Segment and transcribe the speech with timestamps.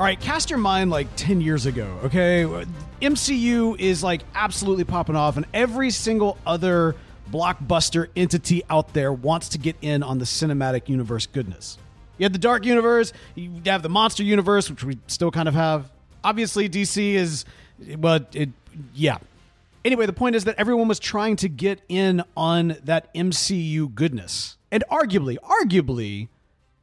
[0.00, 2.46] All right, cast your mind like 10 years ago, okay?
[3.02, 6.96] MCU is like absolutely popping off, and every single other
[7.30, 11.76] blockbuster entity out there wants to get in on the cinematic universe goodness.
[12.16, 15.52] You have the Dark Universe, you have the Monster Universe, which we still kind of
[15.52, 15.92] have.
[16.24, 17.44] Obviously, DC is,
[17.98, 18.48] well, it,
[18.94, 19.18] yeah.
[19.84, 24.56] Anyway, the point is that everyone was trying to get in on that MCU goodness.
[24.72, 26.28] And arguably, arguably,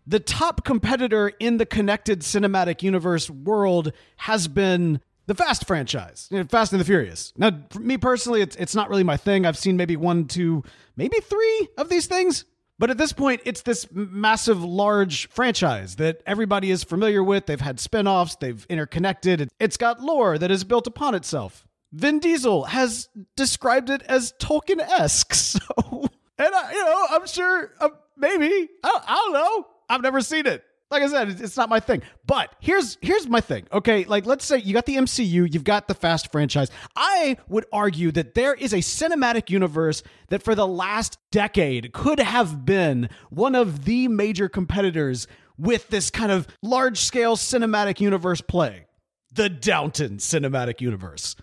[0.08, 6.72] the top competitor in the connected cinematic universe world has been the Fast franchise, Fast
[6.72, 7.34] and the Furious.
[7.38, 9.46] Now, for me personally, it's it's not really my thing.
[9.46, 10.64] I've seen maybe one, two,
[10.96, 12.46] maybe three of these things.
[12.80, 17.48] But at this point, it's this massive, large franchise that everybody is familiar with.
[17.48, 19.50] They've had spin offs, they've interconnected.
[19.60, 21.68] It's got lore that is built upon itself.
[21.92, 25.34] Vin Diesel has described it as Tolkien esque.
[25.58, 29.66] So, and I, you know, I'm sure, uh, maybe, I, I don't know.
[29.90, 30.64] I've never seen it.
[30.90, 32.02] Like I said, it's not my thing.
[32.26, 33.68] But here's here's my thing.
[33.74, 36.72] Okay, like let's say you got the MCU, you've got the Fast franchise.
[36.96, 42.20] I would argue that there is a cinematic universe that for the last decade could
[42.20, 45.28] have been one of the major competitors
[45.58, 48.86] with this kind of large-scale cinematic universe play.
[49.34, 51.36] The Downton Cinematic Universe.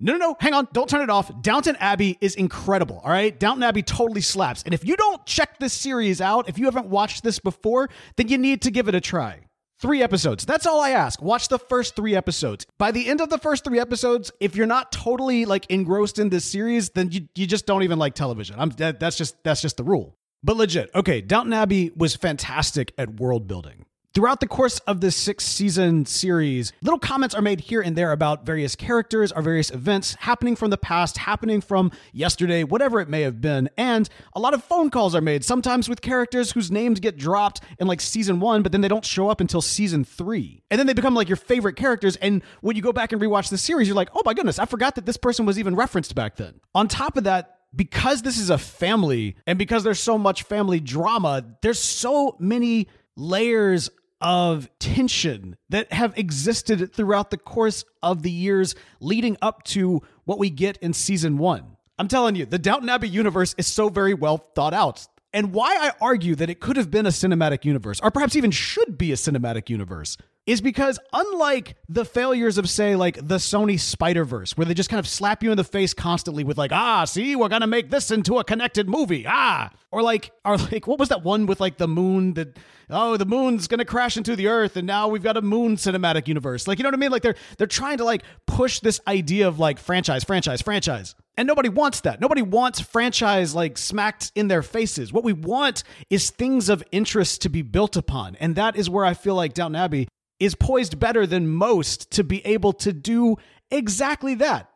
[0.00, 0.68] No, no, no, hang on.
[0.72, 1.30] Don't turn it off.
[1.40, 3.00] Downton Abbey is incredible.
[3.04, 3.38] All right.
[3.38, 4.62] Downton Abbey totally slaps.
[4.64, 8.28] And if you don't check this series out, if you haven't watched this before, then
[8.28, 9.40] you need to give it a try.
[9.80, 10.46] Three episodes.
[10.46, 11.20] That's all I ask.
[11.20, 12.66] Watch the first three episodes.
[12.78, 16.28] By the end of the first three episodes, if you're not totally like engrossed in
[16.28, 18.56] this series, then you, you just don't even like television.
[18.58, 20.16] I'm that, that's just that's just the rule.
[20.42, 23.83] But legit, okay, Downton Abbey was fantastic at world building.
[24.14, 28.12] Throughout the course of this six season series, little comments are made here and there
[28.12, 33.08] about various characters or various events happening from the past, happening from yesterday, whatever it
[33.08, 33.68] may have been.
[33.76, 37.60] And a lot of phone calls are made, sometimes with characters whose names get dropped
[37.80, 40.62] in like season one, but then they don't show up until season three.
[40.70, 42.14] And then they become like your favorite characters.
[42.14, 44.66] And when you go back and rewatch the series, you're like, oh my goodness, I
[44.66, 46.60] forgot that this person was even referenced back then.
[46.72, 50.78] On top of that, because this is a family and because there's so much family
[50.78, 52.86] drama, there's so many
[53.16, 60.02] layers of tension that have existed throughout the course of the years leading up to
[60.24, 61.76] what we get in season one.
[61.98, 65.06] I'm telling you, the Downton Abbey universe is so very well thought out.
[65.32, 68.52] And why I argue that it could have been a cinematic universe, or perhaps even
[68.52, 70.16] should be a cinematic universe,
[70.46, 75.00] is because unlike the failures of say like the Sony Spider-Verse where they just kind
[75.00, 77.90] of slap you in the face constantly with like ah see we're going to make
[77.90, 81.60] this into a connected movie ah or like or like what was that one with
[81.60, 82.58] like the moon that
[82.90, 85.76] oh the moon's going to crash into the earth and now we've got a moon
[85.76, 88.80] cinematic universe like you know what I mean like they're they're trying to like push
[88.80, 92.20] this idea of like franchise franchise franchise and nobody wants that.
[92.20, 95.12] Nobody wants franchise like smacked in their faces.
[95.12, 98.36] What we want is things of interest to be built upon.
[98.36, 100.06] And that is where I feel like Downton Abbey
[100.44, 103.36] is poised better than most to be able to do
[103.70, 104.70] exactly that.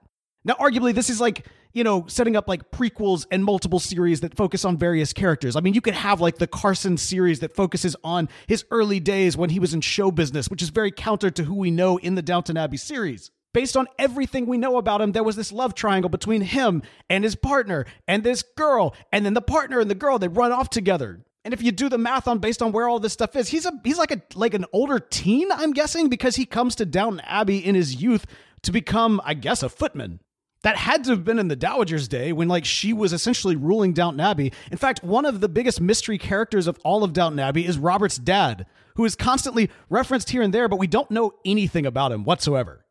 [0.44, 4.36] Now, arguably, this is like, you know, setting up like prequels and multiple series that
[4.36, 5.56] focus on various characters.
[5.56, 9.36] I mean, you could have like the Carson series that focuses on his early days
[9.36, 12.14] when he was in show business, which is very counter to who we know in
[12.14, 13.30] the Downton Abbey series.
[13.54, 17.24] Based on everything we know about him, there was this love triangle between him and
[17.24, 20.70] his partner and this girl, and then the partner and the girl, they run off
[20.70, 21.24] together.
[21.44, 23.64] And if you do the math on based on where all this stuff is, he's
[23.64, 27.20] a he's like a like an older teen, I'm guessing, because he comes to Downton
[27.20, 28.26] Abbey in his youth
[28.62, 30.20] to become, I guess, a footman.
[30.62, 33.92] That had to have been in the Dowager's day when like she was essentially ruling
[33.92, 34.52] Downton Abbey.
[34.72, 38.18] In fact, one of the biggest mystery characters of all of Downton Abbey is Robert's
[38.18, 42.24] dad, who is constantly referenced here and there, but we don't know anything about him
[42.24, 42.84] whatsoever.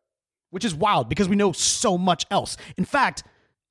[0.50, 2.56] Which is wild because we know so much else.
[2.78, 3.24] In fact,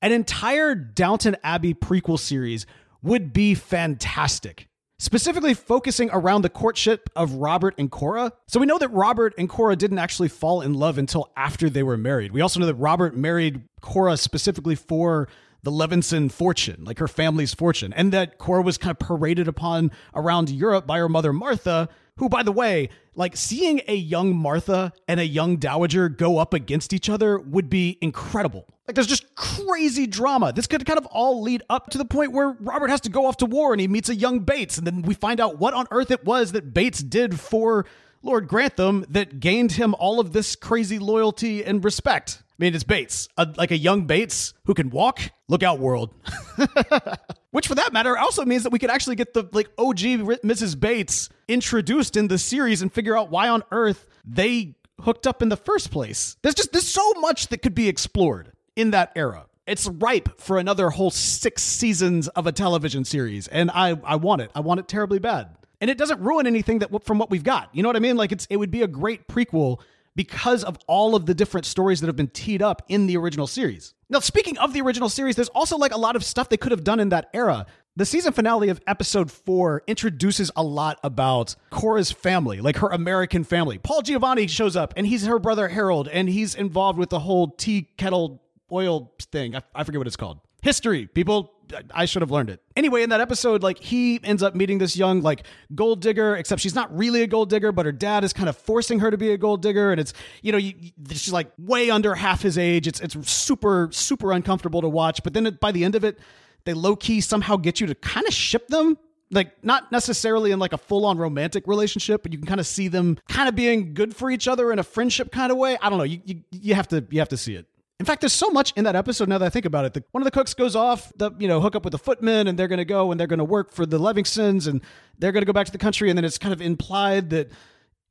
[0.02, 2.66] an entire Downton Abbey prequel series
[3.02, 8.32] would be fantastic specifically focusing around the courtship of Robert and Cora.
[8.48, 11.82] So we know that Robert and Cora didn't actually fall in love until after they
[11.82, 12.32] were married.
[12.32, 15.28] We also know that Robert married Cora specifically for
[15.62, 19.90] the Levinson fortune, like her family's fortune, and that Cora was kind of paraded upon
[20.14, 21.88] around Europe by her mother Martha
[22.18, 26.54] who, by the way, like seeing a young Martha and a young Dowager go up
[26.54, 28.66] against each other would be incredible.
[28.86, 30.52] Like there's just crazy drama.
[30.52, 33.26] This could kind of all lead up to the point where Robert has to go
[33.26, 34.78] off to war and he meets a young Bates.
[34.78, 37.84] And then we find out what on earth it was that Bates did for
[38.22, 42.42] Lord Grantham that gained him all of this crazy loyalty and respect.
[42.42, 45.20] I mean, it's Bates, a, like a young Bates who can walk.
[45.48, 46.14] Look out, world.
[47.56, 50.00] Which, for that matter, also means that we could actually get the like OG
[50.44, 50.78] Mrs.
[50.78, 55.48] Bates introduced in the series and figure out why on earth they hooked up in
[55.48, 56.36] the first place.
[56.42, 59.46] There's just there's so much that could be explored in that era.
[59.66, 64.42] It's ripe for another whole six seasons of a television series, and I I want
[64.42, 64.50] it.
[64.54, 65.48] I want it terribly bad.
[65.80, 67.70] And it doesn't ruin anything that from what we've got.
[67.72, 68.18] You know what I mean?
[68.18, 69.80] Like it's it would be a great prequel
[70.16, 73.46] because of all of the different stories that have been teed up in the original
[73.46, 73.94] series.
[74.08, 76.72] Now, speaking of the original series, there's also like a lot of stuff they could
[76.72, 77.66] have done in that era.
[77.96, 83.44] The season finale of episode four introduces a lot about Cora's family, like her American
[83.44, 83.78] family.
[83.78, 87.48] Paul Giamatti shows up and he's her brother Harold, and he's involved with the whole
[87.52, 89.56] tea kettle oil thing.
[89.56, 90.40] I, I forget what it's called.
[90.62, 91.52] History, people.
[91.92, 92.62] I should have learned it.
[92.76, 96.60] Anyway, in that episode, like he ends up meeting this young like gold digger, except
[96.60, 99.18] she's not really a gold digger, but her dad is kind of forcing her to
[99.18, 100.74] be a gold digger, and it's you know you,
[101.10, 102.86] she's like way under half his age.
[102.86, 105.22] It's it's super super uncomfortable to watch.
[105.22, 106.18] But then by the end of it,
[106.64, 108.98] they low key somehow get you to kind of ship them
[109.30, 112.88] like not necessarily in like a full-on romantic relationship but you can kind of see
[112.88, 115.88] them kind of being good for each other in a friendship kind of way i
[115.88, 117.66] don't know you, you, you have to you have to see it
[117.98, 119.94] in fact, there's so much in that episode now that I think about it.
[119.94, 122.46] The, one of the cooks goes off, the you know, hook up with the footmen,
[122.46, 124.82] and they're going to go and they're going to work for the Levinsons, and
[125.18, 126.10] they're going to go back to the country.
[126.10, 127.50] And then it's kind of implied that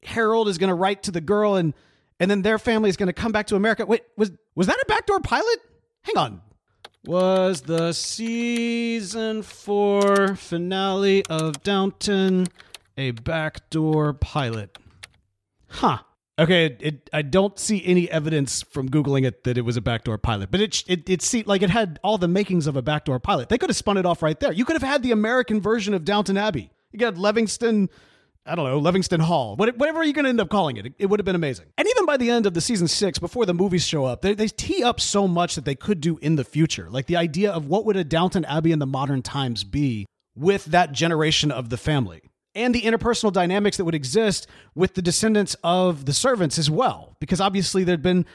[0.03, 1.73] Harold is going to write to the girl, and
[2.19, 3.85] and then their family is going to come back to America.
[3.85, 5.59] Wait, was was that a backdoor pilot?
[6.01, 6.41] Hang on.
[7.05, 12.47] Was the season four finale of Downton
[12.97, 14.79] a backdoor pilot?
[15.67, 15.99] Huh.
[16.37, 19.81] Okay, it, it, I don't see any evidence from googling it that it was a
[19.81, 22.81] backdoor pilot, but it it it seemed like it had all the makings of a
[22.81, 23.47] backdoor pilot.
[23.47, 24.51] They could have spun it off right there.
[24.51, 26.71] You could have had the American version of Downton Abbey.
[26.91, 27.87] You got Levinson,
[28.45, 30.85] I don't know, Levinson Hall, whatever you're going to end up calling it.
[30.85, 31.67] It, it would have been amazing.
[31.77, 34.33] And even by the end of the season six, before the movies show up, they,
[34.33, 37.51] they tee up so much that they could do in the future, like the idea
[37.51, 40.05] of what would a Downton Abbey in the modern times be
[40.35, 42.21] with that generation of the family
[42.55, 47.15] and the interpersonal dynamics that would exist with the descendants of the servants as well.
[47.19, 48.25] Because obviously there'd been,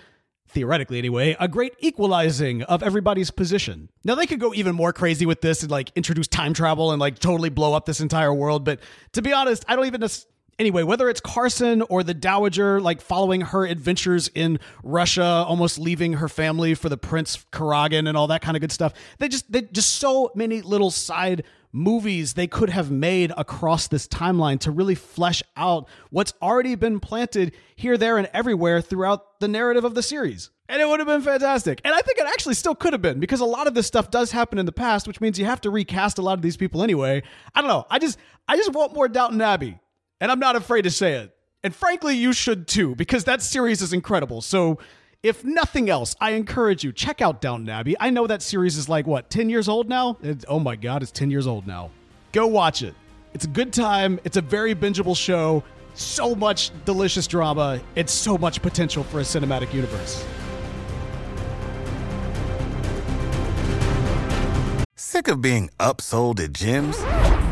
[0.49, 3.89] theoretically anyway, a great equalizing of everybody's position.
[4.05, 7.01] Now they could go even more crazy with this and like introduce time travel and
[7.01, 8.65] like totally blow up this entire world.
[8.65, 8.81] But
[9.13, 10.01] to be honest, I don't even.
[10.01, 10.27] Just
[10.59, 16.15] anyway, whether it's Carson or the Dowager, like following her adventures in Russia, almost leaving
[16.15, 19.51] her family for the Prince Kuragin and all that kind of good stuff, they just
[19.51, 24.71] they just so many little side movies they could have made across this timeline to
[24.71, 29.95] really flesh out what's already been planted here, there, and everywhere throughout the narrative of
[29.95, 30.51] the series.
[30.69, 31.81] And it would have been fantastic.
[31.85, 34.11] And I think it actually still could have been because a lot of this stuff
[34.11, 36.57] does happen in the past, which means you have to recast a lot of these
[36.57, 37.23] people anyway.
[37.55, 37.87] I don't know.
[37.91, 39.79] I just I just want more Downton Abbey.
[40.21, 41.35] And I'm not afraid to say it.
[41.65, 44.41] And frankly, you should too, because that series is incredible.
[44.41, 44.79] So
[45.23, 47.95] if nothing else, I encourage you check out Downton Abbey.
[48.01, 50.17] I know that series is like what ten years old now.
[50.49, 51.91] Oh my god, it's ten years old now.
[52.33, 52.95] Go watch it.
[53.35, 54.19] It's a good time.
[54.25, 55.63] It's a very bingeable show.
[55.95, 57.81] So much delicious drama.
[57.97, 60.25] It's so much potential for a cinematic universe.
[64.97, 66.97] Sick of being upsold at gyms?